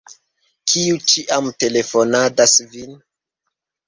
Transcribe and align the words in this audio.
Kiu 0.69 0.95
ĉiam 1.11 1.49
telefonadas 1.63 2.55
vin? 2.73 2.97